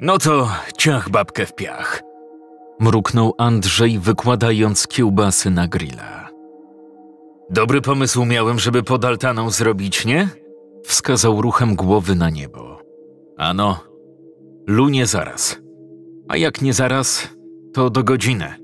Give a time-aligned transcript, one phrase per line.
[0.00, 2.02] No to ciach babkę w piach.
[2.80, 6.28] Mruknął Andrzej, wykładając kiełbasy na grilla.
[7.50, 10.28] Dobry pomysł miałem, żeby pod altaną zrobić, nie?
[10.84, 12.78] Wskazał ruchem głowy na niebo.
[13.38, 13.80] Ano,
[14.66, 15.58] lunie zaraz.
[16.28, 17.28] A jak nie zaraz,
[17.74, 18.54] to do godziny.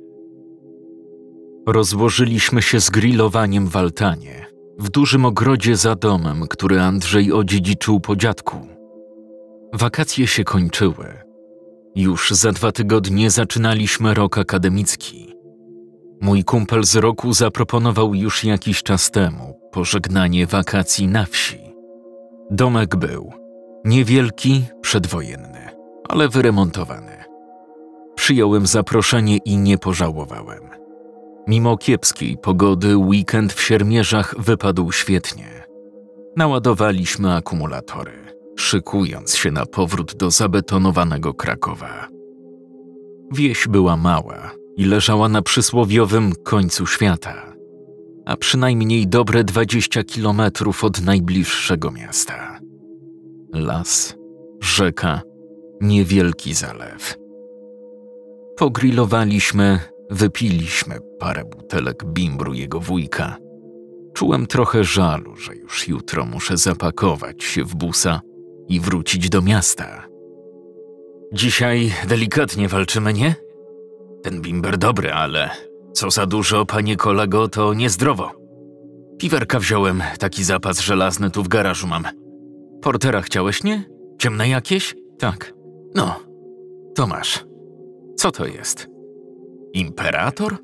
[1.66, 4.46] Rozłożyliśmy się z grillowaniem w altanie,
[4.78, 8.71] w dużym ogrodzie za domem, który Andrzej odziedziczył po dziadku.
[9.72, 11.18] Wakacje się kończyły.
[11.94, 15.34] Już za dwa tygodnie zaczynaliśmy rok akademicki.
[16.20, 21.58] Mój kumpel z roku zaproponował już jakiś czas temu pożegnanie wakacji na wsi.
[22.50, 23.32] Domek był
[23.84, 25.68] niewielki, przedwojenny,
[26.08, 27.24] ale wyremontowany.
[28.14, 30.62] Przyjąłem zaproszenie i nie pożałowałem.
[31.48, 35.46] Mimo kiepskiej pogody, weekend w Siermierzach wypadł świetnie.
[36.36, 38.12] Naładowaliśmy akumulatory,
[38.56, 42.08] szykując się na powrót do zabetonowanego Krakowa.
[43.32, 47.54] Wieś była mała i leżała na przysłowiowym końcu świata,
[48.26, 52.58] a przynajmniej dobre 20 kilometrów od najbliższego miasta.
[53.54, 54.16] Las,
[54.60, 55.20] rzeka,
[55.80, 57.16] niewielki zalew.
[58.56, 63.36] Pogrillowaliśmy, wypiliśmy parę butelek bimbru jego wujka.
[64.14, 68.20] Czułem trochę żalu, że już jutro muszę zapakować się w busa
[68.68, 70.06] i wrócić do miasta.
[71.32, 73.34] Dzisiaj delikatnie walczymy, nie?
[74.22, 75.50] Ten bimber dobry, ale
[75.92, 78.30] co za dużo, panie kolego, to niezdrowo.
[79.18, 82.04] Piwerka wziąłem, taki zapas żelazny tu w garażu mam.
[82.82, 83.84] Portera chciałeś, nie?
[84.18, 84.94] Ciemne jakieś?
[85.18, 85.52] Tak,
[85.94, 86.20] No,
[86.94, 87.44] to masz.
[88.16, 88.88] Co to jest?
[89.72, 90.56] Imperator?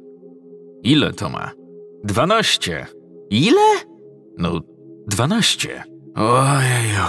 [0.83, 1.51] Ile to ma?
[2.05, 2.87] Dwanaście.
[3.31, 3.61] Ile?
[4.39, 4.61] No,
[5.07, 5.83] dwanaście.
[6.15, 7.05] Ojeju.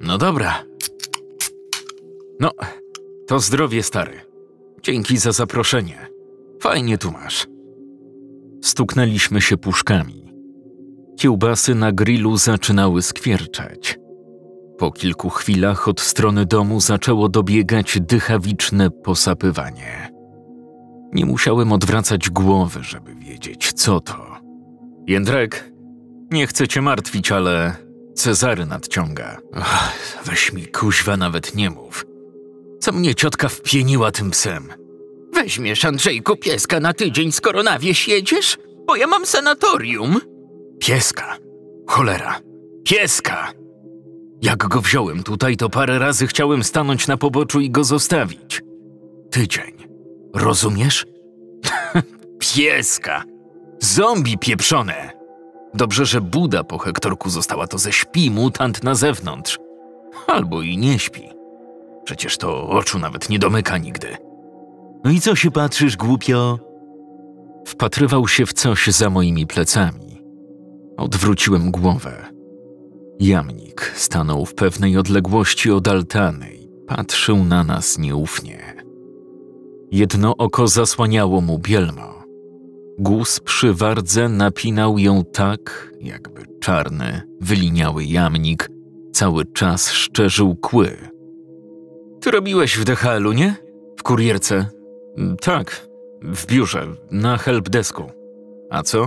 [0.00, 0.64] No dobra.
[2.40, 2.50] No,
[3.26, 4.20] to zdrowie stary.
[4.82, 6.08] Dzięki za zaproszenie.
[6.60, 7.46] Fajnie tu masz.
[8.62, 10.32] stuknęliśmy się puszkami.
[11.18, 13.98] Kiełbasy na grillu zaczynały skwierczeć.
[14.78, 20.12] Po kilku chwilach od strony domu zaczęło dobiegać dychawiczne posapywanie.
[21.12, 24.36] Nie musiałem odwracać głowy, żeby wiedzieć, co to.
[25.06, 25.72] Jędrek,
[26.30, 27.76] nie chcę cię martwić, ale
[28.18, 29.38] Cezary nadciąga.
[29.54, 29.92] Ach,
[30.24, 32.06] weź mi kuźwa nawet nie mów.
[32.80, 34.68] Co mnie ciotka wpieniła tym psem?
[35.34, 38.56] Weźmiesz, Andrzejku, pieska na tydzień, skoro na wieś jedziesz?
[38.86, 40.20] Bo ja mam sanatorium.
[40.80, 41.36] Pieska.
[41.86, 42.40] Cholera.
[42.84, 43.52] Pieska!
[44.42, 48.62] Jak go wziąłem tutaj, to parę razy chciałem stanąć na poboczu i go zostawić.
[49.30, 49.72] Tydzień.
[50.34, 51.06] Rozumiesz?
[52.54, 53.24] Pieska!
[53.80, 55.17] Zombie pieprzone!
[55.74, 59.58] Dobrze, że Buda po Hektorku została, to ze śpi mutant na zewnątrz.
[60.26, 61.28] Albo i nie śpi.
[62.04, 64.16] Przecież to oczu nawet nie domyka nigdy.
[65.04, 66.58] No i co się patrzysz, głupio?
[67.66, 70.22] Wpatrywał się w coś za moimi plecami.
[70.96, 72.24] Odwróciłem głowę.
[73.20, 78.74] Jamnik stanął w pewnej odległości od altany i patrzył na nas nieufnie.
[79.90, 82.17] Jedno oko zasłaniało mu bielmo.
[82.98, 88.70] Guz przy wardze napinał ją tak, jakby czarny, wyliniały jamnik
[89.12, 90.96] cały czas szczerzył kły.
[92.20, 93.54] Ty robiłeś w DHL-u, nie?
[93.98, 94.66] W kurierce.
[95.40, 95.86] Tak,
[96.22, 98.10] w biurze, na helpdesku.
[98.70, 99.06] A co?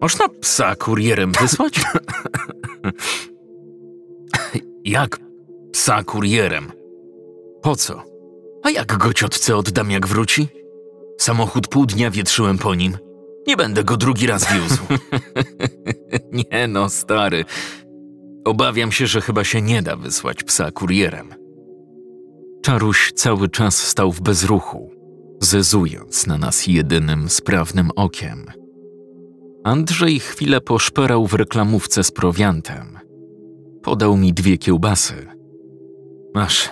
[0.00, 1.80] Można psa kurierem wysłać?
[4.84, 5.18] jak
[5.72, 6.72] psa kurierem?
[7.62, 8.02] Po co?
[8.62, 10.48] A jak go ciotce oddam, jak wróci?
[11.18, 12.96] Samochód pół dnia wietrzyłem po nim.
[13.46, 14.82] Nie będę go drugi raz wiózł.
[16.52, 17.44] nie no, stary.
[18.44, 21.34] Obawiam się, że chyba się nie da wysłać psa kurierem.
[22.62, 24.90] Czaruś cały czas stał w bezruchu,
[25.40, 28.46] zezując na nas jedynym sprawnym okiem.
[29.64, 32.98] Andrzej chwilę poszperał w reklamówce z prowiantem.
[33.82, 35.26] Podał mi dwie kiełbasy.
[36.34, 36.70] Masz,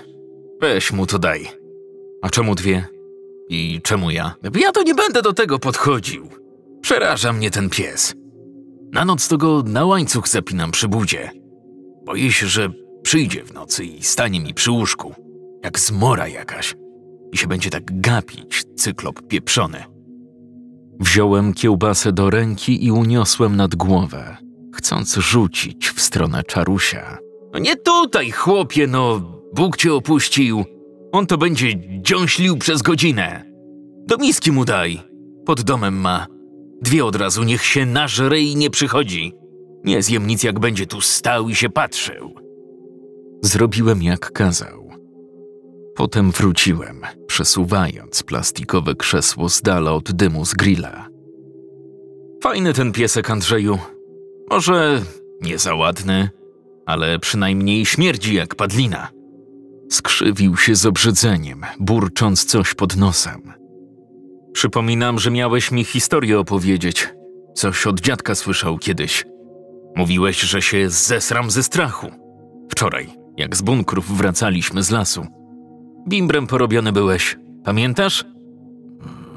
[0.60, 1.48] weź mu to daj.
[2.22, 2.86] A czemu dwie?
[3.48, 4.34] I czemu ja?
[4.54, 6.41] Ja to nie będę do tego podchodził.
[6.82, 8.14] Przeraża mnie ten pies.
[8.92, 11.30] Na noc to go na łańcuch zapinam przy budzie.
[12.06, 12.68] Boję się, że
[13.02, 15.14] przyjdzie w nocy i stanie mi przy łóżku,
[15.64, 16.74] jak zmora jakaś,
[17.32, 19.84] i się będzie tak gapić, cyklop pieprzony.
[21.00, 24.36] Wziąłem kiełbasę do ręki i uniosłem nad głowę,
[24.74, 27.18] chcąc rzucić w stronę czarusia.
[27.52, 29.20] No nie tutaj, chłopie, no,
[29.54, 30.64] Bóg cię opuścił.
[31.12, 33.44] On to będzie dziąślił przez godzinę.
[34.06, 35.00] Do miski mu daj.
[35.46, 36.26] Pod domem ma.
[36.82, 39.32] Dwie od razu, niech się nażre i nie przychodzi.
[39.84, 42.34] Nie zjem nic, jak będzie tu stał i się patrzył.
[43.42, 44.90] Zrobiłem jak kazał.
[45.94, 51.08] Potem wróciłem, przesuwając plastikowe krzesło z dala od dymu z grilla.
[52.42, 53.78] Fajny ten piesek, Andrzeju.
[54.50, 55.02] Może
[55.40, 56.30] nie za ładny,
[56.86, 59.08] ale przynajmniej śmierdzi jak padlina.
[59.90, 63.61] Skrzywił się z obrzydzeniem, burcząc coś pod nosem.
[64.52, 67.08] Przypominam, że miałeś mi historię opowiedzieć.
[67.54, 69.24] Coś od dziadka słyszał kiedyś.
[69.96, 72.06] Mówiłeś, że się zesram ze strachu.
[72.70, 75.26] Wczoraj, jak z bunkrów wracaliśmy z lasu.
[76.08, 78.24] Bimbrem porobiony byłeś, pamiętasz?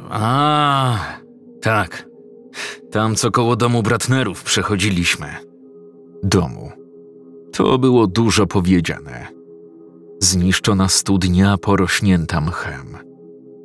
[0.09, 0.97] A,
[1.61, 2.07] tak.
[2.91, 5.27] Tam, co koło domu Bratnerów przechodziliśmy.
[6.23, 6.71] Domu.
[7.53, 9.27] To było dużo powiedziane.
[10.21, 12.97] Zniszczona studnia porośnięta mchem.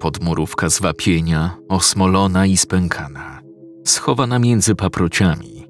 [0.00, 3.40] Podmurówka z wapienia, osmolona i spękana.
[3.84, 5.66] Schowana między paprociami.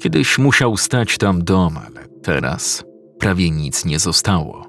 [0.00, 2.84] Kiedyś musiał stać tam dom, ale teraz
[3.18, 4.66] prawie nic nie zostało.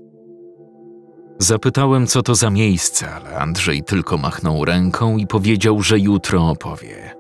[1.38, 7.15] Zapytałem, co to za miejsce, ale Andrzej tylko machnął ręką i powiedział, że jutro opowie.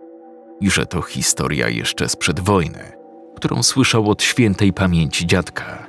[0.61, 2.91] I że to historia jeszcze sprzed wojny,
[3.35, 5.87] którą słyszał od świętej pamięci dziadka.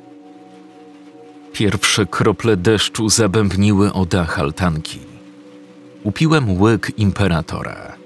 [1.53, 5.10] Pierwsze krople deszczu zabębniły o dach altanki.
[6.03, 7.97] Upiłem łyk imperatora.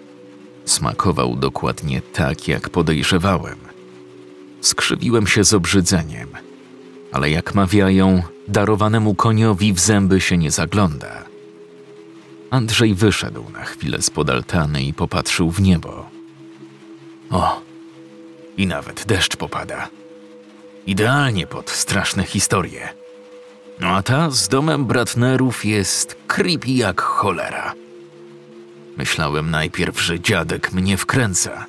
[0.64, 3.58] Smakował dokładnie tak, jak podejrzewałem.
[4.60, 6.28] Skrzywiłem się z obrzydzeniem,
[7.12, 11.24] ale jak mawiają, darowanemu koniowi w zęby się nie zagląda.
[12.50, 16.06] Andrzej wyszedł na chwilę z podaltany i popatrzył w niebo.
[17.30, 17.60] O,
[18.56, 19.88] i nawet deszcz popada.
[20.86, 22.88] Idealnie pod straszne historie.
[23.80, 27.74] No a ta z domem Bratnerów jest creepy jak cholera.
[28.96, 31.66] Myślałem najpierw, że dziadek mnie wkręca.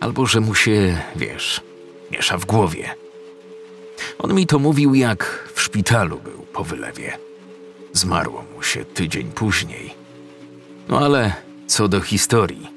[0.00, 1.60] Albo że mu się, wiesz,
[2.10, 2.94] miesza w głowie.
[4.18, 7.18] On mi to mówił, jak w szpitalu był po wylewie.
[7.92, 9.94] Zmarło mu się tydzień później.
[10.88, 11.32] No ale
[11.66, 12.68] co do historii.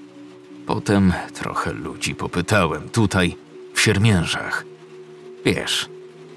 [0.65, 3.35] Potem trochę ludzi popytałem tutaj,
[3.73, 4.65] w Siermiężach.
[5.45, 5.89] Wiesz,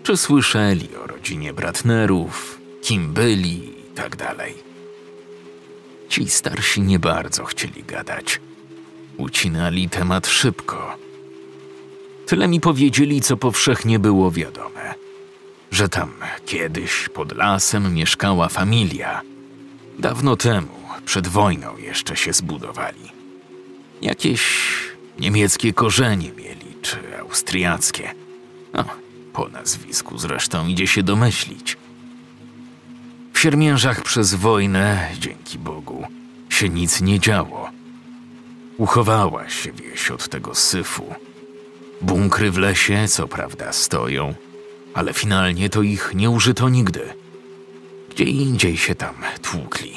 [0.03, 4.68] czy słyszeli o rodzinie Bratnerów, kim byli i tak dalej.
[6.09, 8.41] Ci starsi nie bardzo chcieli gadać.
[9.17, 10.97] Ucinali temat szybko.
[12.27, 14.95] Tyle mi powiedzieli, co powszechnie było wiadome.
[15.71, 16.13] Że tam
[16.47, 19.23] kiedyś pod lasem mieszkała familia.
[19.99, 23.13] Dawno temu, przed wojną jeszcze się zbudowali.
[24.03, 24.69] Jakieś
[25.19, 28.15] niemieckie korzenie mieli, czy austriackie.
[28.73, 28.85] No,
[29.33, 31.77] po nazwisku zresztą idzie się domyślić.
[33.39, 36.07] W Siermiężach przez wojnę, dzięki Bogu,
[36.49, 37.71] się nic nie działo.
[38.77, 41.15] Uchowała się wieś od tego syfu.
[42.01, 44.35] Bunkry w lesie, co prawda, stoją,
[44.95, 47.01] ale finalnie to ich nie użyto nigdy.
[48.11, 49.93] Gdzie indziej się tam tłukli.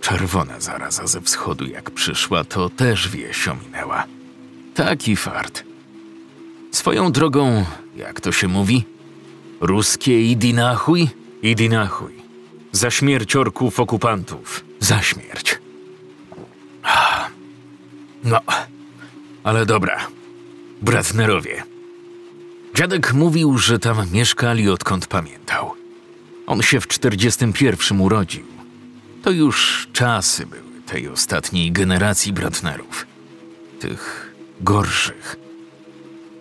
[0.00, 4.04] Czerwona zaraza ze wschodu jak przyszła, to też wieś ominęła.
[4.74, 5.64] Taki fart.
[6.72, 7.64] Swoją drogą,
[7.96, 8.84] jak to się mówi?
[9.60, 11.25] Ruskie idi nachuj?
[11.42, 12.12] Idi nachuj.
[12.72, 14.64] Za śmierć orków okupantów.
[14.80, 15.58] Za śmierć.
[18.24, 18.40] No,
[19.44, 20.06] ale dobra.
[20.82, 21.62] Bratnerowie.
[22.74, 25.74] Dziadek mówił, że tam mieszkali odkąd pamiętał.
[26.46, 28.46] On się w 41 urodził.
[29.22, 33.06] To już czasy były tej ostatniej generacji Bratnerów.
[33.80, 35.36] Tych gorszych.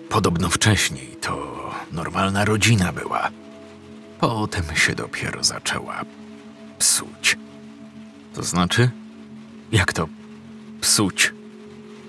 [0.10, 1.56] Podobno wcześniej to
[1.92, 3.30] normalna rodzina była.
[4.26, 6.02] Potem się dopiero zaczęła
[6.80, 7.38] psuć.
[8.34, 8.90] To znaczy?
[9.72, 10.08] Jak to
[10.82, 11.34] psuć?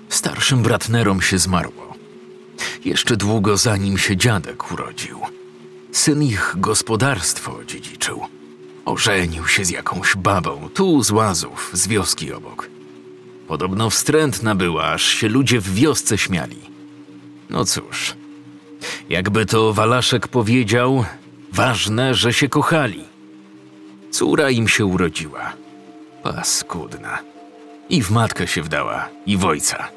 [0.09, 1.93] Starszym Bratnerom się zmarło.
[2.85, 5.19] Jeszcze długo zanim się dziadek urodził.
[5.91, 8.21] Syn ich gospodarstwo dziedziczył.
[8.85, 12.69] Ożenił się z jakąś babą, tu z łazów, z wioski obok.
[13.47, 16.59] Podobno wstrętna była, aż się ludzie w wiosce śmiali.
[17.49, 18.15] No cóż,
[19.09, 21.05] jakby to Walaszek powiedział,
[21.51, 23.03] ważne, że się kochali.
[24.11, 25.53] Córa im się urodziła.
[26.23, 27.19] Paskudna.
[27.89, 29.87] I w matkę się wdała, i w ojca.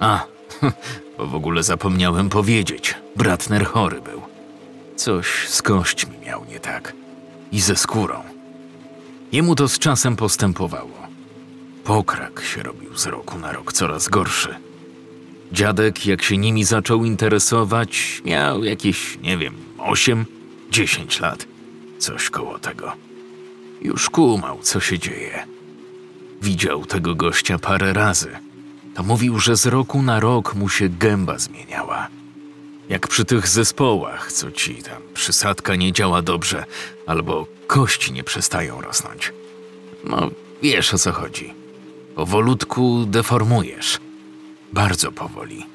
[0.00, 0.24] A,
[1.18, 4.22] bo w ogóle zapomniałem powiedzieć, Bratner chory był.
[4.96, 6.92] Coś z kośćmi miał nie tak.
[7.52, 8.22] I ze skórą.
[9.32, 11.02] Jemu to z czasem postępowało.
[11.84, 14.54] Pokrak się robił z roku na rok coraz gorszy.
[15.52, 20.26] Dziadek, jak się nimi zaczął interesować, miał jakieś, nie wiem, osiem,
[20.72, 21.46] dziesięć lat.
[21.98, 22.92] Coś koło tego.
[23.82, 25.46] Już kumał, co się dzieje.
[26.42, 28.30] Widział tego gościa parę razy.
[28.94, 32.08] To mówił, że z roku na rok mu się gęba zmieniała.
[32.88, 36.64] Jak przy tych zespołach, co ci tam przysadka nie działa dobrze,
[37.06, 39.32] albo kości nie przestają rosnąć.
[40.04, 40.30] No,
[40.62, 41.54] wiesz o co chodzi.
[42.14, 43.98] Powolutku deformujesz.
[44.72, 45.66] Bardzo powoli,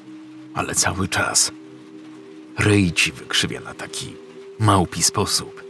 [0.54, 1.52] ale cały czas.
[2.58, 4.27] Ryj ci wykrzywia na taki
[4.58, 5.64] małpi sposób.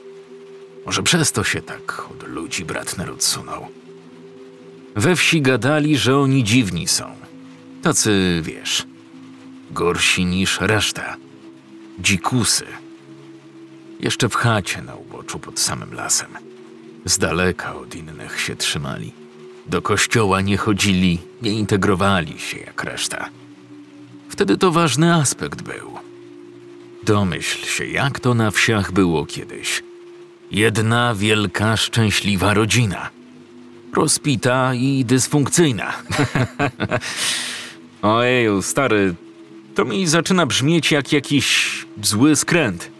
[0.86, 3.68] Może przez to się tak od ludzi Bratner odsunął.
[4.96, 7.04] We wsi gadali, że oni dziwni są.
[7.82, 8.86] Tacy, wiesz,
[9.70, 11.16] gorsi niż reszta.
[11.98, 12.66] Dzikusy.
[14.00, 16.28] Jeszcze w chacie na uboczu pod samym lasem.
[17.04, 19.12] Z daleka od innych się trzymali.
[19.66, 23.28] Do kościoła nie chodzili, nie integrowali się jak reszta.
[24.28, 26.07] Wtedy to ważny aspekt był.
[27.08, 29.82] Domyśl się, jak to na wsiach było kiedyś.
[30.50, 33.10] Jedna wielka, szczęśliwa rodzina.
[33.94, 35.92] Rozpita i dysfunkcyjna.
[38.02, 39.14] Ojeju, stary,
[39.74, 42.90] to mi zaczyna brzmieć jak jakiś zły skręt.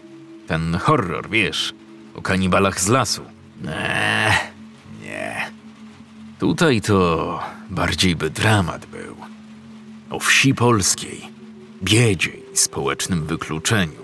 [0.47, 1.73] Ten horror, wiesz,
[2.15, 3.21] o kanibalach z lasu.
[3.67, 4.33] Eee,
[5.03, 5.51] nie.
[6.39, 7.39] Tutaj to
[7.69, 9.15] bardziej by dramat był.
[10.09, 11.21] O wsi polskiej,
[11.83, 13.98] biedzie i społecznym wykluczeniu.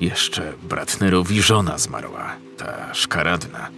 [0.00, 3.68] Jeszcze Bratnerowi żona zmarła, ta szkaradna.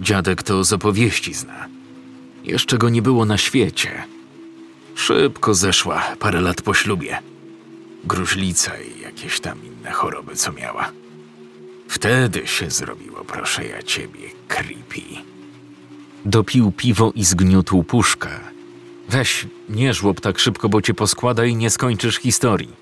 [0.00, 1.68] Dziadek to z opowieści zna.
[2.44, 4.04] Jeszcze go nie było na świecie.
[4.94, 7.18] Szybko zeszła parę lat po ślubie.
[8.04, 10.92] Gruźlica i jakieś tam inne choroby, co miała.
[11.88, 15.02] Wtedy się zrobiło, proszę ja ciebie, creepy.
[16.24, 18.28] Dopił piwo i zgniótł puszkę.
[19.08, 22.72] Weź, nie żłob tak szybko, bo cię poskłada i nie skończysz historii.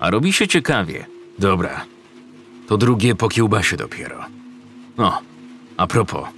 [0.00, 1.06] A robi się ciekawie.
[1.38, 1.84] Dobra.
[2.68, 4.24] To drugie po kiełbasie dopiero.
[4.96, 5.22] No,
[5.76, 6.28] a propos.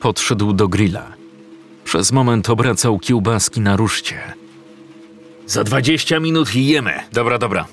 [0.00, 1.06] Podszedł do grilla.
[1.84, 4.20] Przez moment obracał kiełbaski na ruszcie.
[5.46, 6.92] Za dwadzieścia minut i jemy.
[7.12, 7.66] Dobra, dobra.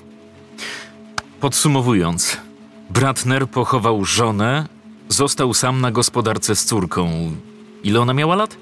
[1.40, 2.36] Podsumowując,
[2.90, 4.68] Bratner pochował żonę,
[5.08, 7.32] został sam na gospodarce z córką.
[7.84, 8.56] Ile ona miała lat?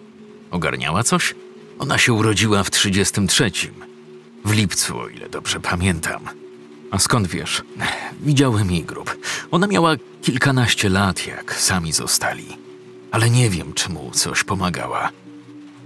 [0.51, 1.35] Ogarniała coś?
[1.79, 3.51] Ona się urodziła w 33.
[4.45, 6.44] W lipcu, o ile dobrze pamiętam.
[6.95, 7.63] A skąd wiesz?
[8.21, 9.19] Widziałem jej grób.
[9.51, 12.47] Ona miała kilkanaście lat, jak sami zostali.
[13.11, 15.11] Ale nie wiem, czy mu coś pomagała.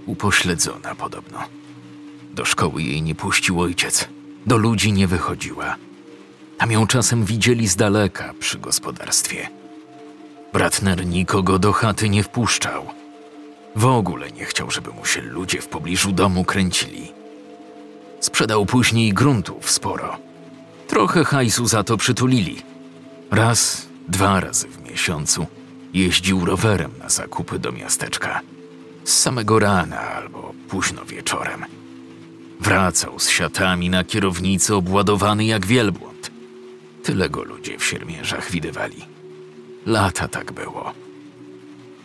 [0.05, 1.39] Upośledzona podobno.
[2.33, 4.07] Do szkoły jej nie puścił ojciec.
[4.45, 5.75] Do ludzi nie wychodziła.
[6.57, 9.49] Tam ją czasem widzieli z daleka przy gospodarstwie.
[10.53, 12.85] Bratner nikogo do chaty nie wpuszczał.
[13.75, 17.11] W ogóle nie chciał, żeby mu się ludzie w pobliżu domu kręcili.
[18.19, 20.28] Sprzedał później gruntów sporo.
[20.89, 22.61] Trochę hajsu za to przytulili.
[23.31, 25.47] Raz, dwa razy w miesiącu
[25.93, 28.41] jeździł rowerem na zakupy do miasteczka.
[29.03, 31.65] Z samego rana albo późno wieczorem.
[32.59, 36.31] Wracał z siatami na kierownicy obładowany jak wielbłąd.
[37.03, 39.05] Tyle go ludzie w siermierzach widywali.
[39.85, 40.93] Lata tak było.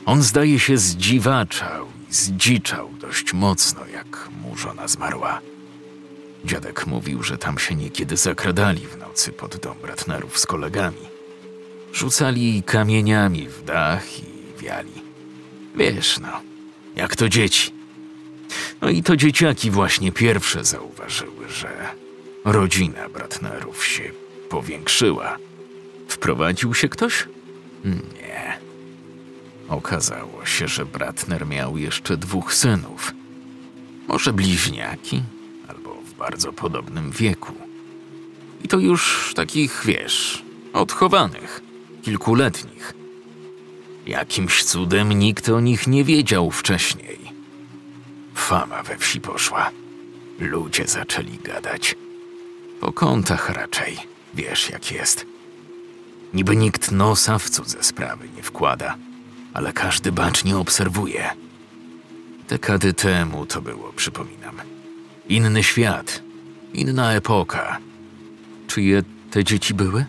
[0.07, 5.41] On zdaje się zdziwaczał i zdziczał dość mocno, jak mu żona zmarła.
[6.45, 11.15] Dziadek mówił, że tam się niekiedy zakradali w nocy pod dom Bratnerów z kolegami.
[11.93, 14.25] Rzucali kamieniami w dach i
[14.63, 15.03] wiali.
[15.75, 16.41] Wiesz, no,
[16.97, 17.71] jak to dzieci.
[18.81, 21.89] No i to dzieciaki właśnie pierwsze zauważyły, że
[22.45, 24.11] rodzina Bratnerów się
[24.49, 25.37] powiększyła.
[26.09, 27.29] Wprowadził się ktoś?
[27.85, 28.59] Nie.
[29.69, 33.13] Okazało się, że Bratner miał jeszcze dwóch synów.
[34.09, 35.23] Może bliźniaki,
[36.25, 37.53] bardzo podobnym wieku.
[38.65, 41.61] I to już takich, wiesz, odchowanych,
[42.03, 42.95] kilkuletnich.
[44.07, 47.19] Jakimś cudem nikt o nich nie wiedział wcześniej.
[48.35, 49.71] Fama we wsi poszła.
[50.39, 51.95] Ludzie zaczęli gadać.
[52.81, 53.99] Po kątach raczej,
[54.35, 55.27] wiesz jak jest.
[56.35, 58.97] Niby nikt nosa w cudze sprawy nie wkłada,
[59.55, 61.31] ale każdy bacznie obserwuje.
[62.49, 64.74] Dekady temu to było, przypominam.
[65.29, 66.23] Inny świat,
[66.73, 67.79] inna epoka.
[68.67, 70.05] Czyje te dzieci były?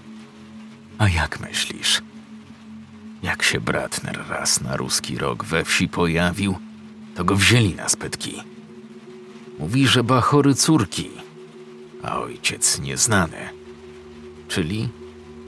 [0.98, 2.02] A jak myślisz?
[3.24, 6.56] Jak się Bratner raz na ruski rok we wsi pojawił,
[7.16, 8.44] to go wzięli na spytki.
[9.60, 11.10] Mówi, że bachory córki,
[12.04, 13.50] a ojciec nieznany.
[14.48, 14.90] Czyli,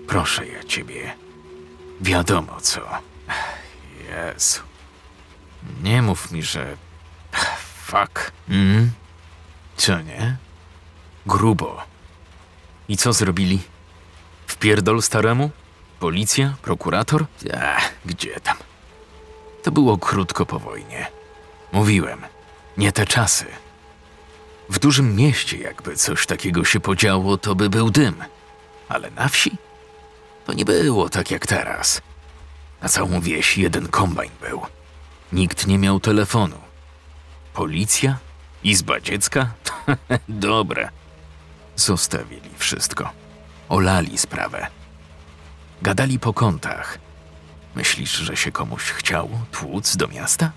[0.08, 1.14] proszę ja ciebie,
[2.02, 2.82] wiadomo co.
[4.10, 4.62] Jezu.
[5.84, 6.78] Nie mów mi, że...
[7.86, 8.32] Fuck.
[8.50, 8.92] Mm?
[9.78, 10.38] Co nie?
[11.26, 11.82] Grubo.
[12.90, 13.60] I co zrobili?
[14.48, 15.52] Wpierdol staremu?
[16.00, 16.56] Policja?
[16.62, 17.26] Prokurator?
[17.62, 18.58] Ach, gdzie tam?
[19.64, 21.08] To było krótko po wojnie.
[21.72, 22.22] Mówiłem,
[22.78, 23.46] nie te czasy.
[24.70, 28.24] W dużym mieście, jakby coś takiego się podziało, to by był dym.
[28.90, 29.52] Ale na wsi?
[30.46, 32.02] To nie było tak jak teraz.
[32.82, 34.62] Na całą wieś jeden kombajn był.
[35.34, 36.58] Nikt nie miał telefonu.
[37.54, 38.18] Policja?
[38.64, 39.54] Izba dziecka?
[40.30, 40.90] Dobre.
[41.76, 43.10] Zostawili wszystko.
[43.70, 44.68] Olali sprawę.
[45.82, 46.98] Gadali po kątach.
[47.76, 50.52] Myślisz, że się komuś chciało tłuc do miasta?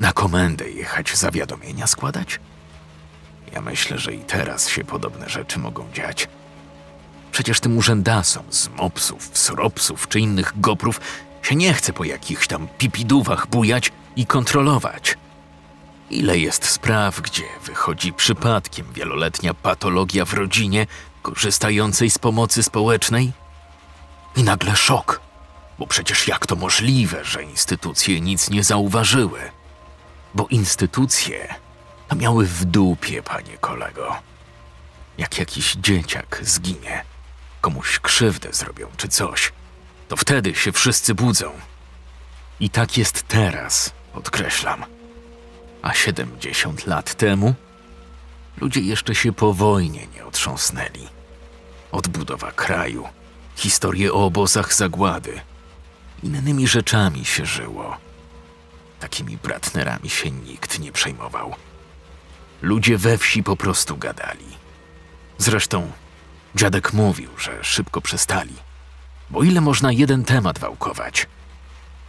[0.00, 2.40] Na komendę jechać zawiadomienia składać?
[3.52, 6.28] Ja myślę, że i teraz się podobne rzeczy mogą dziać.
[7.32, 11.00] Przecież tym urzędasom z mopsów, sropsów czy innych goprów
[11.42, 15.18] się nie chce po jakichś tam pipidówach bujać i kontrolować.
[16.10, 20.86] Ile jest spraw, gdzie wychodzi przypadkiem wieloletnia patologia w rodzinie
[21.22, 23.32] korzystającej z pomocy społecznej?
[24.36, 25.20] I nagle szok,
[25.78, 29.40] bo przecież jak to możliwe, że instytucje nic nie zauważyły?
[30.34, 31.54] Bo instytucje
[32.08, 34.16] to miały w dupie, panie kolego.
[35.18, 37.04] Jak jakiś dzieciak zginie,
[37.60, 39.52] komuś krzywdę zrobią czy coś,
[40.08, 41.52] to wtedy się wszyscy budzą.
[42.60, 44.99] I tak jest teraz, podkreślam.
[45.82, 47.54] A 70 lat temu
[48.60, 51.08] ludzie jeszcze się po wojnie nie otrząsnęli.
[51.92, 53.08] Odbudowa kraju,
[53.56, 55.40] historie o obozach zagłady,
[56.22, 57.96] innymi rzeczami się żyło.
[59.00, 61.54] Takimi bratnerami się nikt nie przejmował.
[62.62, 64.46] Ludzie we wsi po prostu gadali.
[65.38, 65.92] Zresztą
[66.54, 68.54] dziadek mówił, że szybko przestali.
[69.30, 71.26] Bo ile można jeden temat wałkować?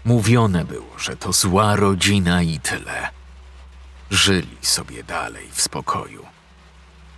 [0.05, 3.20] Mówione było, że to zła rodzina i tyle.
[4.11, 6.25] Żyli sobie dalej w spokoju.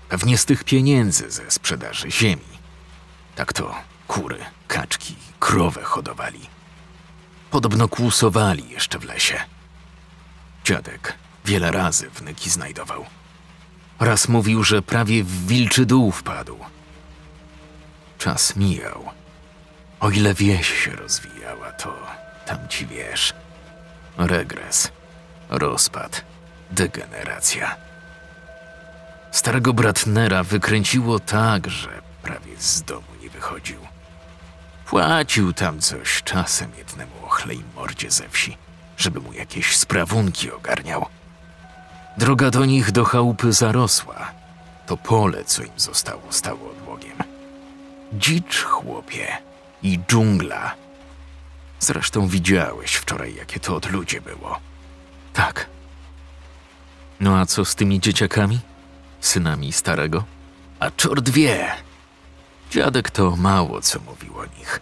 [0.09, 2.53] Pewnie z tych pieniędzy ze sprzedaży ziemi.
[3.35, 3.75] Tak to
[4.07, 6.39] kury, kaczki, krowę hodowali.
[7.51, 9.39] Podobno kłusowali jeszcze w lesie.
[10.65, 11.13] Dziadek
[11.45, 13.05] wiele razy wnyki znajdował.
[13.99, 16.57] Raz mówił, że prawie w wilczy dół wpadł.
[18.17, 19.09] Czas mijał.
[19.99, 21.95] O ile wieś się rozwijała, to
[22.45, 23.33] tam ci wiesz.
[24.17, 24.91] Regres,
[25.49, 26.32] rozpad,
[26.73, 27.75] degeneracja.
[29.31, 31.89] Starego bratnera wykręciło tak, że
[32.21, 33.79] prawie z domu nie wychodził.
[34.85, 38.57] Płacił tam coś czasem jednemu ochlej mordzie ze wsi,
[38.97, 41.05] żeby mu jakieś sprawunki ogarniał.
[42.17, 44.31] Droga do nich do chałupy zarosła.
[44.85, 47.17] To pole, co im zostało, stało odłogiem.
[48.13, 49.37] Dzicz, chłopie,
[49.83, 50.75] i dżungla.
[51.79, 54.59] Zresztą widziałeś wczoraj, jakie to od ludzie było.
[55.33, 55.72] Tak.
[57.23, 58.59] No a co z tymi dzieciakami?
[59.21, 60.23] Synami starego?
[60.79, 61.71] A czort wie.
[62.71, 64.79] Dziadek to mało co mówił o nich.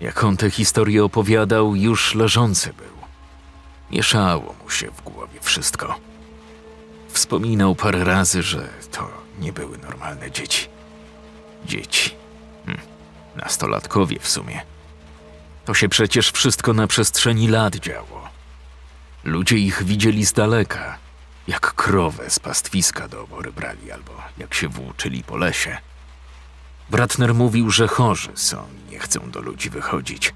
[0.00, 2.96] Jak on tę historię opowiadał, już leżący był.
[3.90, 5.98] Mieszało mu się w głowie wszystko.
[7.08, 10.68] Wspominał parę razy, że to nie były normalne dzieci.
[11.66, 12.10] Dzieci.
[12.66, 12.78] Hm.
[13.36, 14.62] Nastolatkowie w sumie.
[15.64, 18.28] To się przecież wszystko na przestrzeni lat działo.
[19.24, 21.01] Ludzie ich widzieli z daleka,
[21.48, 25.78] jak krowę z pastwiska do obory brali albo jak się włóczyli po lesie.
[26.90, 30.34] Bratner mówił, że chorzy są i nie chcą do ludzi wychodzić.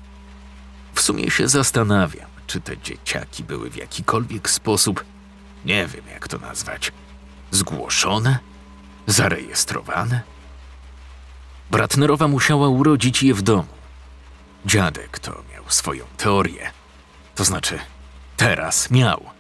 [0.94, 5.04] W sumie się zastanawiam, czy te dzieciaki były w jakikolwiek sposób,
[5.64, 6.92] nie wiem jak to nazwać,
[7.50, 8.38] zgłoszone,
[9.06, 10.20] zarejestrowane.
[11.70, 13.68] Bratnerowa musiała urodzić je w domu.
[14.66, 16.70] Dziadek to miał swoją teorię.
[17.34, 17.78] To znaczy,
[18.36, 19.35] teraz miał.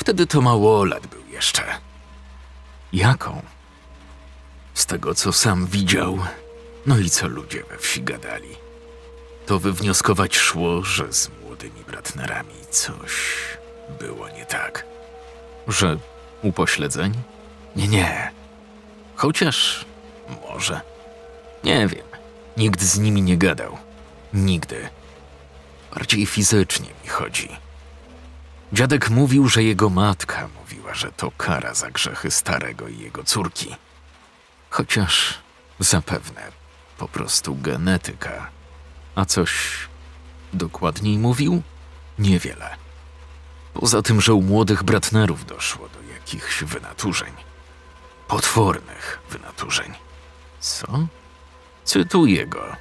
[0.00, 1.62] Wtedy to małolat był jeszcze.
[2.92, 3.42] Jaką?
[4.74, 6.18] Z tego, co sam widział,
[6.86, 8.56] no i co ludzie we wsi gadali,
[9.46, 13.12] to wywnioskować szło, że z młodymi bratnerami coś
[14.00, 14.84] było nie tak.
[15.68, 15.98] Że
[16.42, 17.18] upośledzeni?
[17.76, 18.30] Nie, nie.
[19.16, 19.84] Chociaż
[20.48, 20.80] może.
[21.64, 22.06] Nie wiem.
[22.56, 23.78] Nikt z nimi nie gadał.
[24.34, 24.88] Nigdy.
[25.94, 27.48] Bardziej fizycznie mi chodzi.
[28.72, 33.76] Dziadek mówił, że jego matka mówiła, że to kara za grzechy starego i jego córki.
[34.70, 35.38] Chociaż
[35.78, 36.52] zapewne
[36.98, 38.50] po prostu genetyka.
[39.14, 39.52] A coś
[40.52, 41.62] dokładniej mówił?
[42.18, 42.76] Niewiele.
[43.74, 47.32] Poza tym, że u młodych bratnerów doszło do jakichś wynaturzeń.
[48.28, 49.92] Potwornych wynaturzeń.
[50.60, 51.06] Co?
[51.84, 52.76] Cytuję go.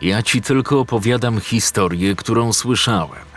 [0.00, 3.27] Ja ci tylko opowiadam historię, którą słyszałem.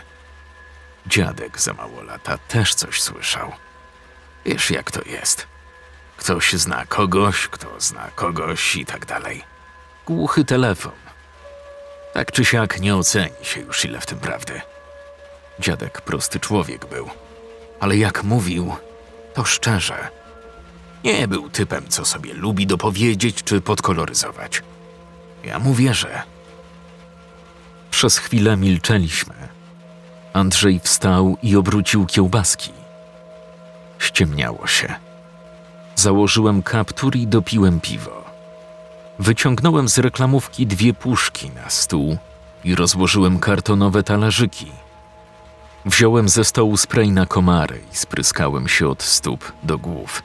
[1.06, 3.52] Dziadek za mało lata też coś słyszał.
[4.44, 5.46] Wiesz, jak to jest.
[6.16, 9.44] Ktoś zna kogoś, kto zna kogoś i tak dalej.
[10.06, 10.92] Głuchy telefon.
[12.14, 14.60] Tak czy siak nie oceni się już ile w tym prawdy.
[15.60, 17.10] Dziadek prosty człowiek był,
[17.80, 18.76] ale jak mówił,
[19.34, 20.08] to szczerze.
[21.04, 24.62] Nie był typem, co sobie lubi dopowiedzieć czy podkoloryzować.
[25.44, 26.22] Ja mu wierzę.
[27.90, 29.41] Przez chwilę milczeliśmy.
[30.32, 32.72] Andrzej wstał i obrócił kiełbaski.
[33.98, 34.94] Ściemniało się.
[35.94, 38.24] Założyłem kaptur i dopiłem piwo.
[39.18, 42.16] Wyciągnąłem z reklamówki dwie puszki na stół
[42.64, 44.72] i rozłożyłem kartonowe talerzyki.
[45.84, 50.22] Wziąłem ze stołu spray na komary i spryskałem się od stóp do głów.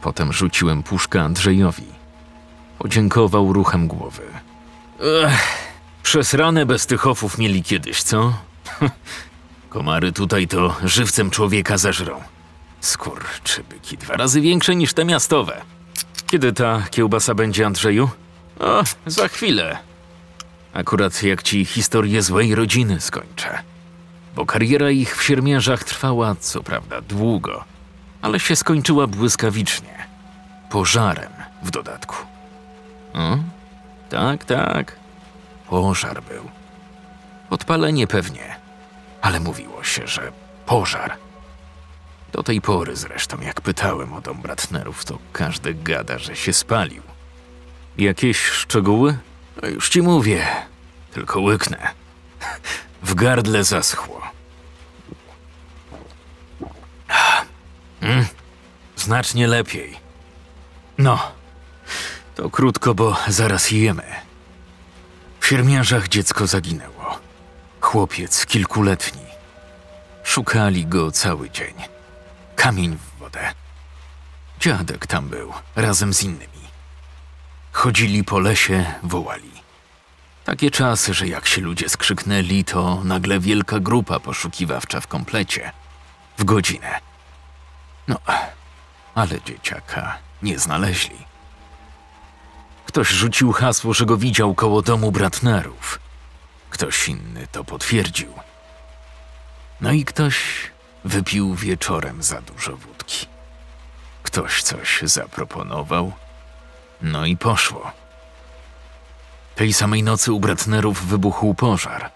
[0.00, 1.86] Potem rzuciłem puszkę Andrzejowi.
[2.78, 4.22] Podziękował ruchem głowy.
[5.24, 8.47] Ech, przesrane bez tych ofów mieli kiedyś, co?
[9.68, 12.22] Komary tutaj to żywcem człowieka zeżrą.
[12.80, 15.60] Skurczybyki dwa razy większe niż te miastowe.
[16.26, 18.10] Kiedy ta kiełbasa będzie, Andrzeju?
[18.60, 19.78] O, za chwilę.
[20.74, 23.58] Akurat jak ci historię złej rodziny skończę.
[24.34, 27.64] Bo kariera ich w siermierzach trwała, co prawda, długo,
[28.22, 30.06] ale się skończyła błyskawicznie.
[30.70, 32.16] Pożarem w dodatku.
[33.14, 33.38] O,
[34.10, 34.96] tak, tak.
[35.68, 36.48] Pożar był.
[37.48, 38.56] Podpalenie pewnie,
[39.28, 40.32] ale mówiło się, że
[40.66, 41.16] pożar.
[42.32, 47.02] Do tej pory zresztą, jak pytałem o dom Bratnerów, to każdy gada, że się spalił.
[47.98, 49.18] Jakieś szczegóły?
[49.62, 50.46] No już ci mówię,
[51.12, 51.90] tylko łyknę.
[53.02, 54.22] W gardle zaschło.
[58.00, 58.26] Mm,
[58.96, 59.96] znacznie lepiej.
[60.98, 61.32] No,
[62.34, 64.14] to krótko, bo zaraz jemy.
[65.40, 66.97] W siermiarzach dziecko zaginęło.
[67.88, 69.22] Chłopiec kilkuletni.
[70.24, 71.74] Szukali go cały dzień.
[72.56, 73.52] Kamień w wodę.
[74.60, 76.64] Dziadek tam był, razem z innymi.
[77.72, 79.50] Chodzili po lesie, wołali.
[80.44, 85.72] Takie czasy, że jak się ludzie skrzyknęli, to nagle wielka grupa poszukiwawcza w komplecie.
[86.38, 87.00] W godzinę.
[88.08, 88.16] No,
[89.14, 91.18] ale dzieciaka nie znaleźli.
[92.86, 96.07] Ktoś rzucił hasło, że go widział koło domu Bratnerów.
[96.70, 98.34] Ktoś inny to potwierdził.
[99.80, 100.36] No i ktoś
[101.04, 103.26] wypił wieczorem za dużo wódki.
[104.22, 106.12] Ktoś coś zaproponował.
[107.02, 107.92] No i poszło.
[109.54, 112.10] Tej samej nocy u Bratnerów wybuchł pożar.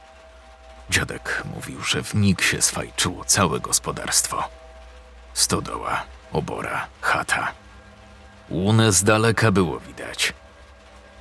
[0.91, 4.49] Dziadek mówił, że w mig się swajczyło całe gospodarstwo.
[5.35, 7.53] Stodoła, obora, chata.
[8.51, 10.33] Łunę z daleka było widać.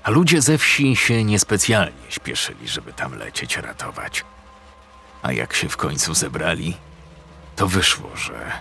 [0.03, 4.25] A ludzie ze wsi się niespecjalnie śpieszyli, żeby tam lecieć ratować.
[5.21, 6.77] A jak się w końcu zebrali,
[7.55, 8.51] to wyszło, że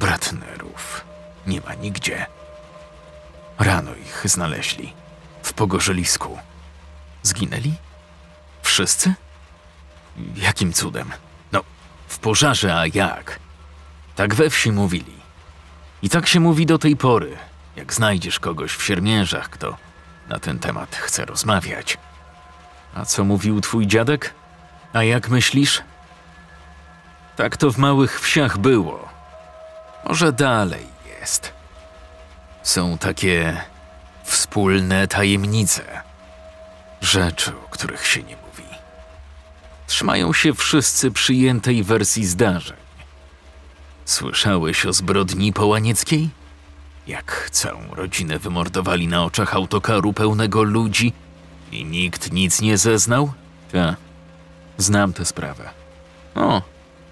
[0.00, 1.04] Bratnerów
[1.46, 2.26] nie ma nigdzie.
[3.58, 4.92] Rano ich znaleźli
[5.42, 6.38] w pogorzelisku.
[7.22, 7.74] Zginęli?
[8.62, 9.14] Wszyscy?
[10.36, 11.12] Jakim cudem?
[11.52, 11.60] No,
[12.08, 13.38] w pożarze, a jak?
[14.16, 15.18] Tak we wsi mówili.
[16.02, 17.36] I tak się mówi do tej pory,
[17.76, 19.76] jak znajdziesz kogoś w siermiężach, kto
[20.28, 21.98] na ten temat chce rozmawiać.
[22.94, 24.34] A co mówił twój dziadek?
[24.92, 25.82] A jak myślisz?
[27.36, 29.08] Tak to w małych wsiach było.
[30.04, 30.86] Może dalej
[31.20, 31.52] jest.
[32.62, 33.62] Są takie
[34.24, 36.02] wspólne tajemnice,
[37.00, 38.68] rzeczy, o których się nie mówi.
[39.86, 42.76] Trzymają się wszyscy przyjętej wersji zdarzeń.
[44.04, 46.30] Słyszałeś o zbrodni połanieckiej?
[47.08, 51.12] Jak całą rodzinę wymordowali na oczach autokaru pełnego ludzi
[51.72, 53.32] i nikt nic nie zeznał?
[53.72, 53.96] Ta.
[54.78, 55.70] Znam tę sprawę.
[56.34, 56.62] O,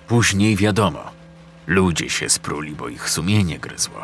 [0.09, 1.05] później wiadomo.
[1.67, 4.01] Ludzie się spruli, bo ich sumienie gryzło.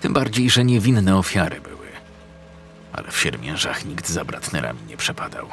[0.00, 1.86] Tym bardziej, że niewinne ofiary były.
[2.92, 5.48] Ale w siermiężach nikt za bratnerami nie przepadał.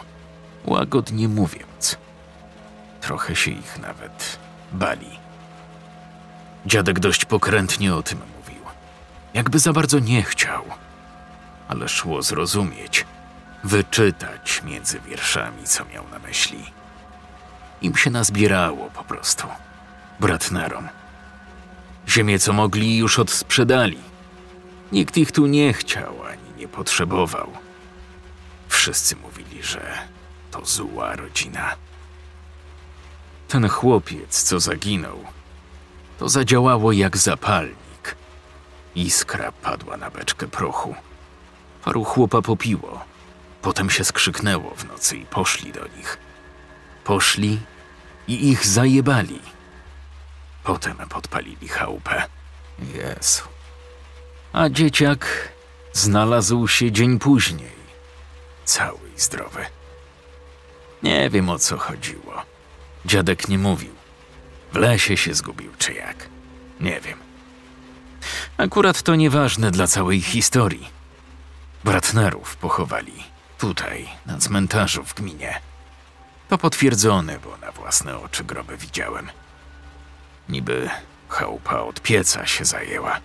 [0.66, 1.98] Łagodnie mówiąc.
[3.02, 4.40] Trochę się ich nawet
[4.74, 5.10] bali.
[6.66, 8.33] Dziadek dość pokrętnie o tym.
[9.34, 10.64] Jakby za bardzo nie chciał.
[11.68, 13.06] Ale szło zrozumieć,
[13.64, 16.64] wyczytać między wierszami, co miał na myśli.
[17.82, 19.48] Im się nazbierało po prostu.
[20.20, 20.90] Bratnerom.
[22.08, 24.00] Ziemię, co mogli, już odsprzedali.
[24.92, 27.50] Nikt ich tu nie chciał ani nie potrzebował.
[28.68, 29.98] Wszyscy mówili, że
[30.52, 31.76] to zła rodzina.
[33.48, 35.20] Ten chłopiec, co zaginął,
[36.20, 37.83] to zadziałało jak zapalnik.
[38.96, 40.96] Iskra padła na beczkę prochu.
[41.86, 43.06] Paru chłopa popiło.
[43.62, 46.18] Potem się skrzyknęło w nocy i poszli do nich.
[47.04, 47.60] Poszli
[48.28, 49.40] i ich zajebali.
[50.64, 52.24] Potem podpalili chałupę.
[52.80, 53.44] Jezu.
[54.54, 55.50] A dzieciak
[55.94, 57.84] znalazł się dzień później.
[58.66, 59.66] Cały i zdrowy.
[61.04, 62.44] Nie wiem o co chodziło.
[63.06, 63.94] Dziadek nie mówił.
[64.74, 66.30] W lesie się zgubił, czy jak?
[66.80, 67.23] Nie wiem.
[68.58, 70.90] Akurat to nieważne dla całej historii.
[71.84, 73.24] Bratnerów pochowali
[73.58, 75.60] tutaj, na cmentarzu w gminie.
[76.50, 79.30] To potwierdzone, bo na własne oczy groby widziałem.
[80.50, 80.90] Niby
[81.30, 83.20] chałupa od pieca się zajęła.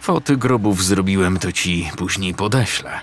[0.00, 3.00] Foty grobów zrobiłem, to ci później podeślę.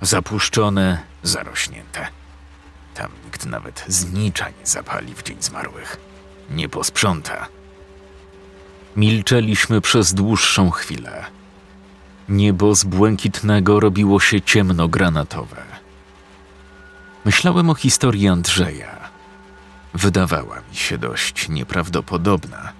[0.00, 2.08] Zapuszczone, zarośnięte.
[2.94, 5.96] Tam nikt nawet znicza nie zapali w dzień zmarłych.
[6.50, 7.46] Nie posprząta.
[8.96, 11.24] Milczeliśmy przez dłuższą chwilę.
[12.28, 15.62] Niebo z błękitnego robiło się ciemno-granatowe.
[17.24, 19.08] Myślałem o historii Andrzeja.
[19.94, 22.72] Wydawała mi się dość nieprawdopodobna.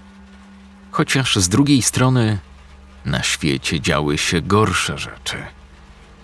[0.91, 2.39] Chociaż z drugiej strony
[3.05, 5.37] na świecie działy się gorsze rzeczy,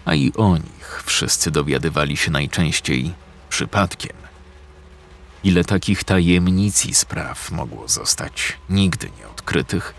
[0.04, 3.14] a i o nich wszyscy dowiadywali się najczęściej
[3.48, 4.16] przypadkiem.
[5.44, 9.94] Ile takich tajemnic i spraw mogło zostać nigdy nieodkrytych?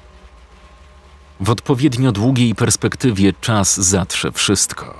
[1.39, 4.95] W odpowiednio długiej perspektywie czas zatrze wszystko.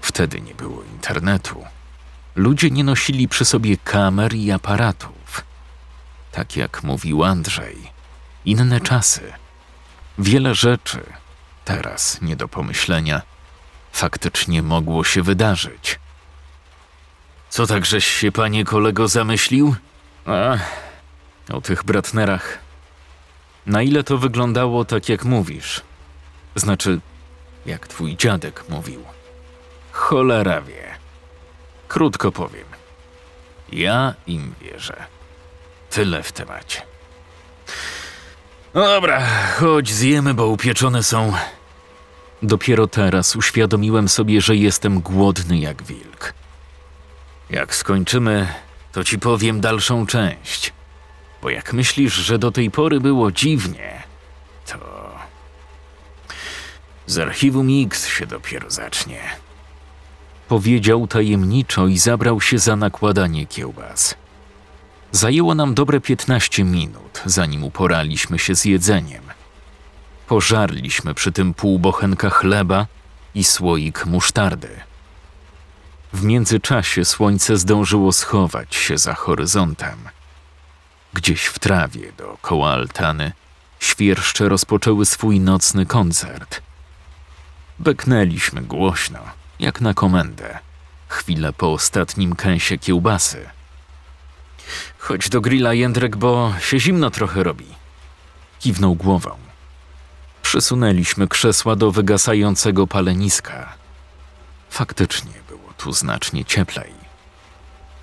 [0.00, 1.64] Wtedy nie było internetu.
[2.36, 5.44] Ludzie nie nosili przy sobie kamer i aparatów.
[6.32, 7.76] Tak jak mówił Andrzej,
[8.44, 9.32] inne czasy.
[10.18, 11.02] Wiele rzeczy,
[11.64, 13.22] teraz nie do pomyślenia,
[13.92, 15.98] faktycznie mogło się wydarzyć.
[17.50, 19.74] Co tak żeś się, panie kolego, zamyślił?
[20.26, 20.56] A,
[21.52, 22.58] o tych bratnerach.
[23.66, 25.80] Na ile to wyglądało tak, jak mówisz?
[26.56, 27.00] Znaczy,
[27.66, 29.04] jak twój dziadek mówił.
[29.92, 30.94] Cholera wie.
[31.88, 32.64] Krótko powiem.
[33.72, 35.04] Ja im wierzę.
[35.90, 36.82] Tyle w temacie.
[38.74, 39.26] No dobra,
[39.58, 41.32] chodź zjemy, bo upieczone są.
[42.42, 46.34] Dopiero teraz uświadomiłem sobie, że jestem głodny jak wilk.
[47.50, 48.48] Jak skończymy,
[48.92, 50.72] to ci powiem dalszą część.
[51.42, 54.02] Bo jak myślisz, że do tej pory było dziwnie,
[54.66, 55.12] to.
[57.06, 59.20] Z archiwum X się dopiero zacznie.
[60.48, 64.14] Powiedział tajemniczo i zabrał się za nakładanie kiełbas.
[65.12, 69.22] Zajęło nam dobre 15 minut, zanim uporaliśmy się z jedzeniem.
[70.26, 72.86] Pożarliśmy przy tym pół bochenka chleba
[73.34, 74.80] i słoik musztardy.
[76.12, 79.98] W międzyczasie słońce zdążyło schować się za horyzontem.
[81.12, 83.32] Gdzieś w trawie dookoła altany
[83.80, 86.62] świerszcze rozpoczęły swój nocny koncert.
[87.78, 89.18] Beknęliśmy głośno,
[89.58, 90.58] jak na komendę,
[91.08, 93.48] chwilę po ostatnim kęsie kiełbasy.
[94.98, 97.66] Chodź do grilla, Jędrek, bo się zimno trochę robi.
[98.60, 99.30] Kiwnął głową.
[100.42, 103.74] Przysunęliśmy krzesła do wygasającego paleniska.
[104.70, 106.92] Faktycznie było tu znacznie cieplej.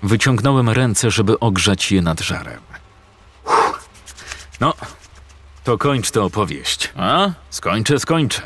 [0.02, 2.69] Wyciągnąłem ręce, żeby ogrzać je nad żarem.
[4.60, 4.74] No,
[5.64, 6.92] to kończ tę opowieść.
[6.96, 7.30] A?
[7.50, 8.42] Skończę, skończę.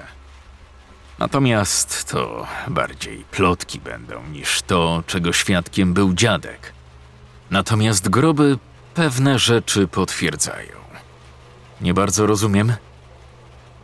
[1.18, 6.72] Natomiast to bardziej plotki będą niż to, czego świadkiem był dziadek.
[7.50, 8.59] Natomiast groby
[8.94, 10.77] pewne rzeczy potwierdzają.
[11.81, 12.72] Nie bardzo rozumiem.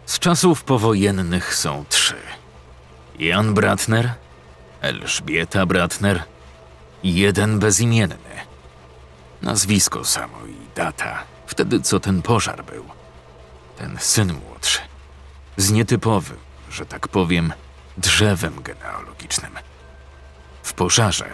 [0.06, 2.16] Z czasów powojennych są trzy:
[3.18, 4.14] Jan Bratner,
[4.80, 6.22] Elżbieta Bratner
[7.02, 8.16] i jeden bezimienny.
[9.42, 12.84] Nazwisko samo i data, wtedy co ten pożar był.
[13.76, 14.78] Ten syn młodszy,
[15.56, 16.36] z nietypowym,
[16.70, 17.52] że tak powiem,
[17.96, 19.52] drzewem genealogicznym.
[20.62, 21.28] W pożarze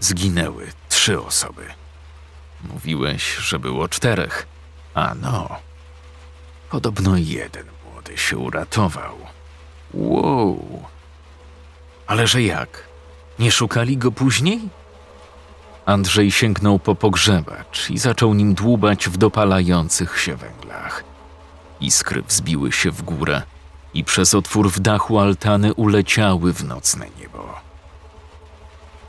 [0.00, 1.66] zginęły trzy osoby.
[2.64, 4.46] Mówiłeś, że było czterech.
[4.94, 5.56] A no.
[6.70, 9.16] Podobno jeden młody się uratował.
[9.94, 10.84] Wow.
[12.06, 12.84] Ale że jak?
[13.38, 14.60] Nie szukali go później?
[15.88, 21.04] Andrzej sięgnął po pogrzebacz i zaczął nim dłubać w dopalających się węglach.
[21.80, 23.42] Iskry wzbiły się w górę
[23.94, 27.54] i przez otwór w dachu altany uleciały w nocne niebo.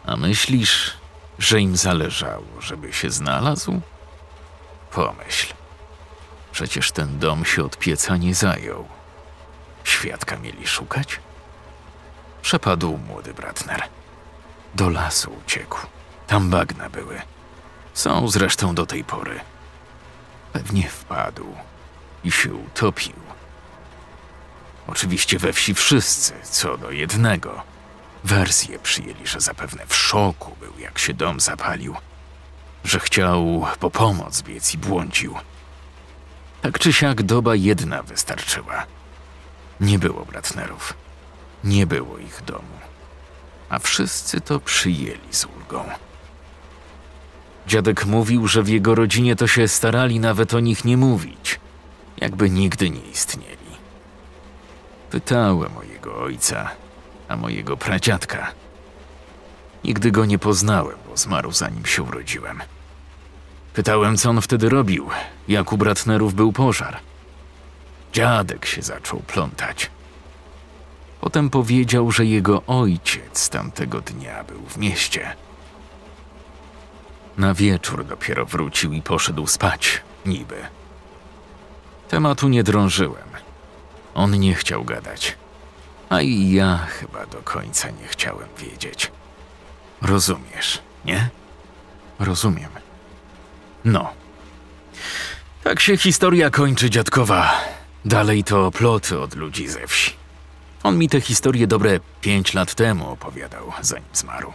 [0.05, 0.97] A myślisz,
[1.39, 3.81] że im zależało, żeby się znalazł?
[4.91, 5.53] Pomyśl.
[6.51, 8.87] Przecież ten dom się od pieca nie zajął.
[9.83, 11.19] Świadka mieli szukać?
[12.41, 13.83] Przepadł młody Bratner.
[14.75, 15.98] Do lasu uciekł.
[16.29, 17.21] Tam bagna były.
[17.93, 19.39] Są zresztą do tej pory.
[20.53, 21.45] Pewnie wpadł
[22.23, 23.13] i się utopił.
[24.87, 27.61] Oczywiście we wsi wszyscy, co do jednego.
[28.23, 31.95] Wersję przyjęli, że zapewne w szoku był, jak się dom zapalił.
[32.83, 35.35] Że chciał po pomoc biec i błądził.
[36.61, 38.85] Tak czy siak doba jedna wystarczyła.
[39.81, 40.93] Nie było Bratnerów.
[41.63, 42.79] Nie było ich domu.
[43.69, 45.89] A wszyscy to przyjęli z ulgą.
[47.69, 51.59] Dziadek mówił, że w jego rodzinie to się starali nawet o nich nie mówić.
[52.17, 53.71] jakby nigdy nie istnieli.
[55.09, 56.69] Pytałem mojego ojca,
[57.27, 58.51] a mojego pradziadka.
[59.83, 62.61] Nigdy go nie poznałem, bo zmarł zanim się urodziłem.
[63.73, 65.09] Pytałem, co on wtedy robił,
[65.47, 66.99] jak u Bratnerów był pożar.
[68.13, 69.91] Dziadek się zaczął plątać.
[71.21, 75.35] Potem powiedział, że jego ojciec tamtego dnia był w mieście.
[77.37, 80.55] Na wieczór dopiero wrócił i poszedł spać, niby.
[82.09, 83.29] Tematu nie drążyłem.
[84.13, 85.37] On nie chciał gadać.
[86.09, 89.11] A i ja chyba do końca nie chciałem wiedzieć.
[90.01, 91.29] Rozumiesz, nie?
[92.19, 92.69] Rozumiem.
[93.85, 94.13] No.
[95.63, 97.61] Tak się historia kończy, dziadkowa.
[98.05, 100.13] Dalej to ploty od ludzi ze wsi.
[100.83, 104.53] On mi tę historię dobre pięć lat temu opowiadał, zanim zmarł.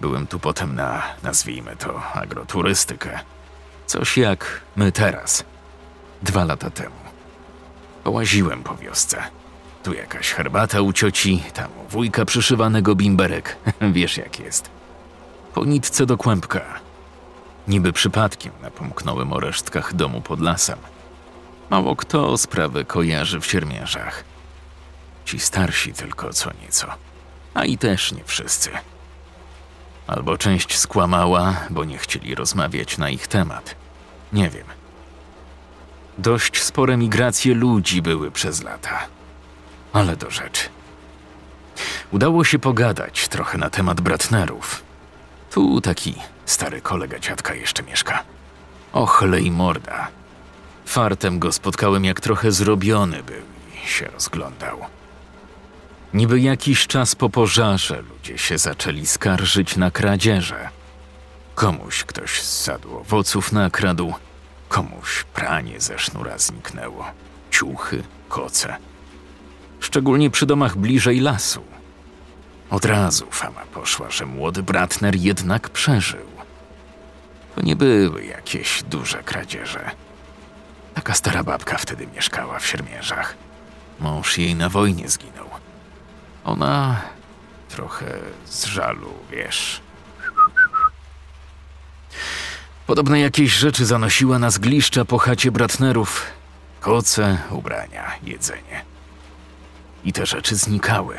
[0.00, 3.18] Byłem tu potem na, nazwijmy to, agroturystykę.
[3.86, 5.44] Coś jak my teraz.
[6.22, 6.96] Dwa lata temu.
[8.04, 9.22] Połaziłem po wiosce.
[9.82, 13.56] Tu jakaś herbata u cioci, tam u wujka przyszywanego bimberek.
[13.92, 14.70] Wiesz jak jest.
[15.54, 16.60] Po nitce do kłębka.
[17.68, 20.78] Niby przypadkiem napomknąłem o resztkach domu pod lasem.
[21.70, 24.24] Mało kto sprawę kojarzy w siermierzach.
[25.24, 26.86] Ci starsi tylko co nieco.
[27.54, 28.70] A i też nie wszyscy.
[30.10, 33.74] Albo część skłamała, bo nie chcieli rozmawiać na ich temat.
[34.32, 34.66] Nie wiem.
[36.18, 39.06] Dość spore migracje ludzi były przez lata.
[39.92, 40.68] Ale do rzeczy.
[42.10, 44.82] Udało się pogadać trochę na temat Bratnerów.
[45.50, 46.14] Tu taki
[46.46, 48.22] stary kolega dziadka jeszcze mieszka.
[48.92, 50.08] Ochlej morda.
[50.86, 53.42] Fartem go spotkałem jak trochę zrobiony był
[53.84, 54.99] i się rozglądał.
[56.14, 60.68] Niby jakiś czas po pożarze ludzie się zaczęli skarżyć na kradzieże.
[61.54, 64.14] Komuś ktoś z sadu owoców nakradł,
[64.68, 67.04] komuś pranie ze sznura zniknęło,
[67.50, 68.76] ciuchy, koce.
[69.80, 71.62] Szczególnie przy domach bliżej lasu.
[72.70, 76.26] Od razu fama poszła, że młody Bratner jednak przeżył.
[77.56, 79.90] To nie były jakieś duże kradzieże.
[80.94, 83.36] Taka stara babka wtedy mieszkała w Siermierzach.
[84.00, 85.39] Mąż jej na wojnie zginął.
[86.44, 87.00] Ona
[87.68, 89.80] trochę z żalu, wiesz.
[92.86, 96.26] Podobno jakieś rzeczy zanosiła na zgliszcza po chacie Bratnerów.
[96.80, 98.84] Koce, ubrania, jedzenie.
[100.04, 101.18] I te rzeczy znikały.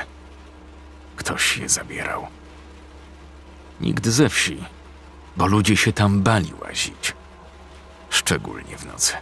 [1.16, 2.28] Ktoś je zabierał.
[3.82, 4.64] Nikt ze wsi,
[5.38, 7.14] bo ludzie się tam bali łazić.
[8.10, 9.14] Szczególnie w nocy.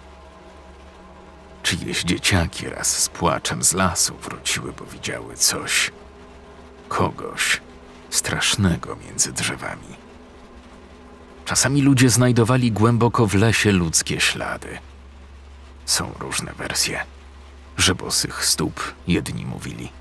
[1.63, 5.91] Czyjeś dzieciaki raz z płaczem z lasu wróciły, bo widziały coś,
[6.87, 7.61] kogoś
[8.09, 9.95] strasznego między drzewami.
[11.45, 14.77] Czasami ludzie znajdowali głęboko w lesie ludzkie ślady.
[15.85, 17.03] Są różne wersje.
[17.77, 19.91] Że bosych stóp, jedni mówili.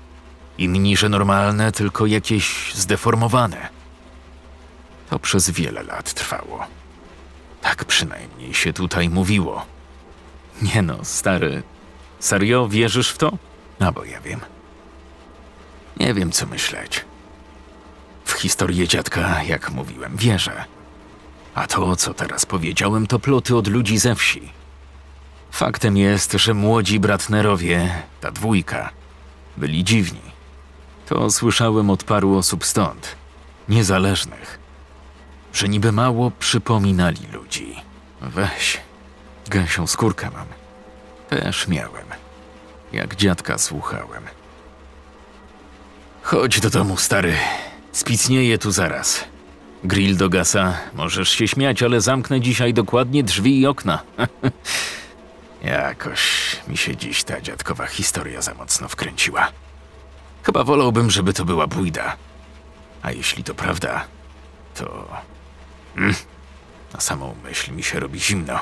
[0.57, 3.69] Inni, że normalne, tylko jakieś zdeformowane.
[5.09, 6.67] To przez wiele lat trwało.
[7.61, 9.65] Tak przynajmniej się tutaj mówiło.
[10.61, 11.63] Nie no, stary.
[12.19, 13.31] Serio wierzysz w to?
[13.79, 14.39] A bo ja wiem.
[15.97, 17.05] Nie wiem, co myśleć.
[18.25, 20.65] W historię dziadka, jak mówiłem, wierzę.
[21.55, 24.51] A to, co teraz powiedziałem, to ploty od ludzi ze wsi.
[25.51, 28.89] Faktem jest, że młodzi Bratnerowie, ta dwójka,
[29.57, 30.21] byli dziwni.
[31.05, 33.15] To słyszałem od paru osób stąd,
[33.69, 34.59] niezależnych,
[35.53, 37.75] że niby mało przypominali ludzi.
[38.21, 38.81] Weź,
[39.49, 40.47] gęsią skórkę mam.
[41.29, 42.05] Też miałem.
[42.91, 44.23] Jak dziadka słuchałem.
[46.21, 47.35] Chodź do domu, stary.
[47.91, 49.23] Spicnieje tu zaraz.
[49.83, 50.77] Grill do gasa.
[50.93, 53.99] Możesz się śmiać, ale zamknę dzisiaj dokładnie drzwi i okna.
[55.63, 59.51] Jakoś mi się dziś ta dziadkowa historia za mocno wkręciła.
[60.43, 62.15] Chyba wolałbym, żeby to była bójda.
[63.01, 64.05] A jeśli to prawda,
[64.75, 65.07] to...
[65.97, 66.15] Mm,
[66.93, 68.59] na samą myśl mi się robi zimno.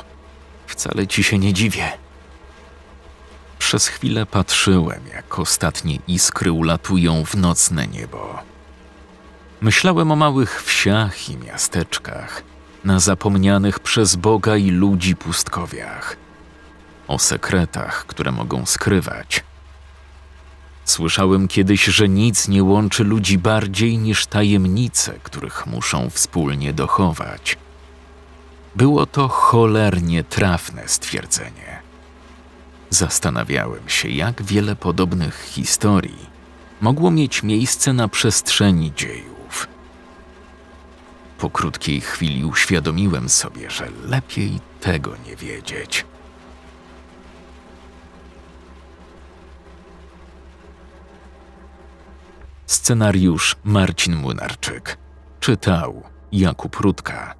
[0.67, 1.91] Wcale ci się nie dziwię.
[3.59, 8.39] Przez chwilę patrzyłem, jak ostatnie iskry ulatują w nocne niebo.
[9.61, 12.43] Myślałem o małych wsiach i miasteczkach,
[12.83, 16.17] na zapomnianych przez Boga i ludzi pustkowiach,
[17.07, 19.43] o sekretach, które mogą skrywać.
[20.85, 27.57] Słyszałem kiedyś, że nic nie łączy ludzi bardziej niż tajemnice, których muszą wspólnie dochować.
[28.75, 31.81] Było to cholernie trafne stwierdzenie.
[32.89, 36.37] Zastanawiałem się, jak wiele podobnych historii
[36.81, 39.67] mogło mieć miejsce na przestrzeni dziejów.
[41.37, 46.05] Po krótkiej chwili uświadomiłem sobie, że lepiej tego nie wiedzieć.
[52.65, 54.97] Scenariusz Marcin Młynarczyk.
[55.39, 57.36] Czytał Jakub Rutka.